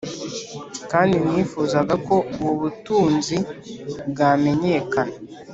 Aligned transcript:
kandi 0.91 1.15
nifuzaga 1.31 1.95
ko 2.07 2.15
ubu 2.35 2.51
butunzi 2.61 3.37
bwamenyekana, 4.09 5.13